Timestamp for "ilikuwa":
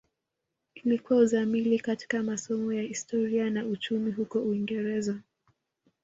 0.75-1.19